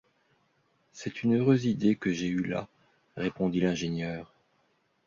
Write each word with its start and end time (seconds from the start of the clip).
C’est 0.93 1.21
une 1.21 1.35
heureuse 1.37 1.65
idée 1.65 1.95
que 1.95 2.11
j’ai 2.11 2.25
eue 2.25 2.41
là 2.41 2.67
répondit 3.17 3.59
l’ingénieur 3.61 4.33